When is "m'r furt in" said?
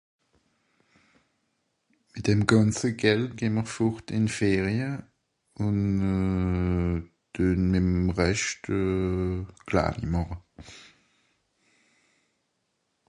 3.57-4.25